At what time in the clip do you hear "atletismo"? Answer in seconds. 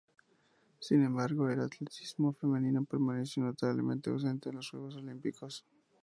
1.59-2.33